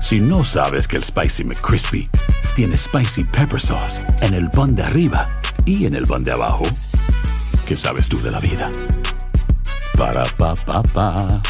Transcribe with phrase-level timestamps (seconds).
[0.00, 2.08] Si no sabes que el Spicy McCrispy
[2.54, 5.26] tiene Spicy Pepper Sauce en el pan de arriba
[5.64, 6.64] y en el pan de abajo,
[7.66, 8.70] ¿qué sabes tú de la vida?
[9.96, 11.42] Para, pa, pa, pa.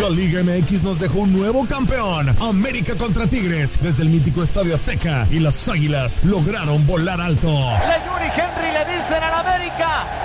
[0.00, 2.36] La Liga MX nos dejó un nuevo campeón.
[2.40, 7.48] América contra Tigres desde el mítico Estadio Azteca y las Águilas lograron volar alto.
[7.48, 10.17] Le Yuri Henry le dicen al América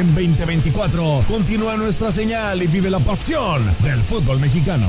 [0.00, 4.88] En 2024 continúa nuestra señal y vive la pasión del fútbol mexicano.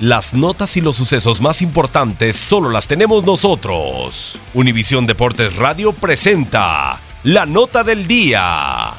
[0.00, 4.40] Las notas y los sucesos más importantes solo las tenemos nosotros.
[4.54, 8.92] Univisión Deportes Radio presenta la nota del día.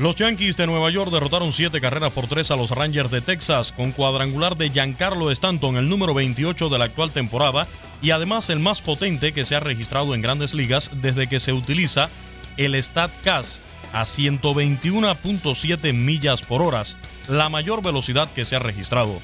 [0.00, 3.70] Los Yankees de Nueva York derrotaron 7 carreras por 3 a los Rangers de Texas
[3.70, 7.68] con cuadrangular de Giancarlo Stanton, el número 28 de la actual temporada
[8.00, 11.52] y además el más potente que se ha registrado en grandes ligas desde que se
[11.52, 12.08] utiliza
[12.56, 13.60] el StatCast
[13.92, 16.82] a 121.7 millas por hora,
[17.28, 19.20] la mayor velocidad que se ha registrado.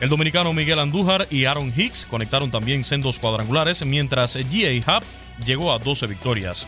[0.00, 4.98] El dominicano Miguel Andújar y Aaron Hicks conectaron también sendos cuadrangulares, mientras G.A.
[4.98, 5.04] Hub
[5.44, 6.66] llegó a 12 victorias.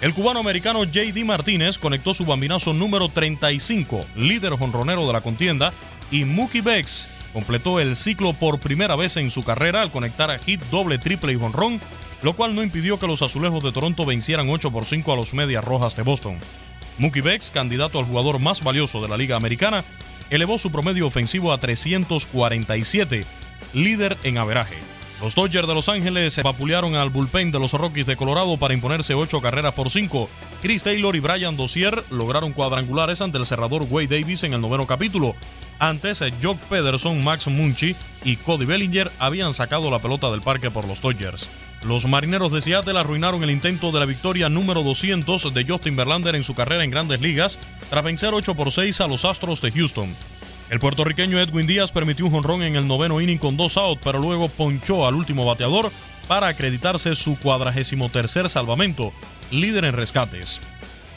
[0.00, 1.24] El cubano americano J.D.
[1.24, 5.72] Martínez conectó su bambinazo número 35, líder jonronero de la contienda,
[6.12, 10.38] y Mookie Becks completó el ciclo por primera vez en su carrera al conectar a
[10.38, 11.80] hit doble, triple y jonrón,
[12.22, 15.34] lo cual no impidió que los azulejos de Toronto vencieran 8 por 5 a los
[15.34, 16.38] Medias Rojas de Boston.
[16.98, 19.84] Mookie Becks, candidato al jugador más valioso de la Liga Americana,
[20.30, 23.24] elevó su promedio ofensivo a 347,
[23.72, 24.76] líder en averaje.
[25.20, 29.14] Los Dodgers de Los Ángeles vapulearon al bullpen de los Rockies de Colorado para imponerse
[29.14, 30.28] 8 carreras por 5.
[30.62, 34.86] Chris Taylor y Brian Dozier lograron cuadrangulares ante el cerrador Wade Davis en el noveno
[34.86, 35.34] capítulo.
[35.80, 40.86] Antes, Jock Pederson, Max Munchi y Cody Bellinger habían sacado la pelota del parque por
[40.86, 41.48] los Dodgers.
[41.84, 46.34] Los marineros de Seattle arruinaron el intento de la victoria número 200 de Justin Verlander
[46.34, 47.58] en su carrera en grandes ligas
[47.88, 50.14] tras vencer 8 por 6 a los Astros de Houston.
[50.70, 54.18] El puertorriqueño Edwin Díaz permitió un jonrón en el noveno inning con dos outs, pero
[54.18, 55.90] luego ponchó al último bateador
[56.26, 59.12] para acreditarse su cuadragésimo tercer salvamento,
[59.50, 60.60] líder en rescates.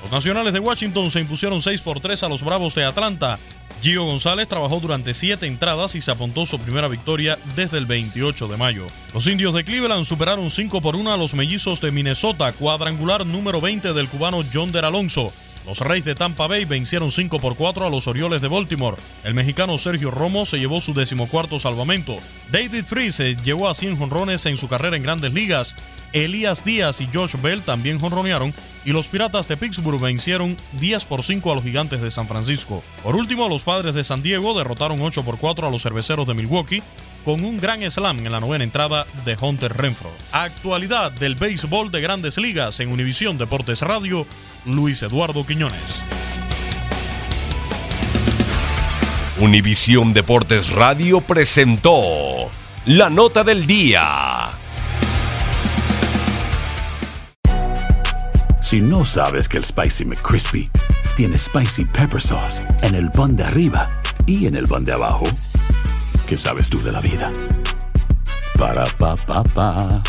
[0.02, 3.38] Los nacionales de Washington se impusieron 6 por 3 a los Bravos de Atlanta.
[3.82, 8.48] Gio González trabajó durante 7 entradas y se apuntó su primera victoria desde el 28
[8.48, 8.88] de mayo.
[9.14, 13.62] Los indios de Cleveland superaron 5 por 1 a los mellizos de Minnesota, cuadrangular número
[13.62, 15.32] 20 del cubano John Der Alonso.
[15.66, 18.98] Los Reyes de Tampa Bay vencieron 5 por 4 a los Orioles de Baltimore.
[19.24, 22.18] El mexicano Sergio Romo se llevó su decimocuarto salvamento.
[22.52, 25.76] David Freese llegó a 100 jonrones en su carrera en grandes ligas.
[26.14, 31.24] Elías Díaz y Josh Bell también jonronearon y los Piratas de Pittsburgh vencieron 10 por
[31.24, 32.84] 5 a los Gigantes de San Francisco.
[33.04, 36.34] Por último, los Padres de San Diego derrotaron 8 por 4 a los Cerveceros de
[36.34, 36.84] Milwaukee
[37.24, 40.12] con un gran slam en la novena entrada de Hunter Renfro.
[40.32, 44.26] Actualidad del béisbol de grandes ligas en Univisión Deportes Radio,
[44.66, 46.04] Luis Eduardo Quiñones.
[49.40, 52.52] Univisión Deportes Radio presentó
[52.86, 54.50] la nota del día.
[58.62, 60.70] Si no sabes que el Spicy McCrispy
[61.18, 63.90] tiene Spicy Pepper Sauce en el pan de arriba
[64.26, 65.26] y en el pan de abajo,
[66.32, 67.30] ¿qué sabes tú de la vida?
[68.58, 70.02] Para, pa, pa, pa.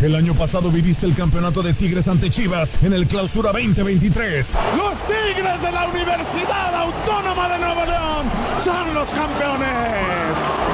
[0.00, 4.56] El año pasado viviste el campeonato de Tigres ante Chivas en el Clausura 2023.
[4.78, 8.35] Los Tigres de la Universidad Autónoma de Nuevo León
[8.66, 9.68] son los campeones.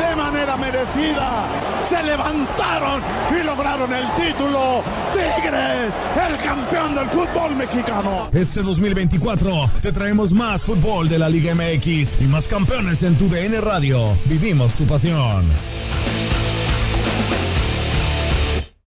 [0.00, 1.44] De manera merecida,
[1.84, 3.02] se levantaron
[3.38, 4.82] y lograron el título.
[5.12, 5.94] Tigres,
[6.26, 8.30] el campeón del fútbol mexicano.
[8.32, 13.28] Este 2024 te traemos más fútbol de la Liga MX y más campeones en tu
[13.28, 14.16] DN Radio.
[14.24, 15.44] Vivimos tu pasión.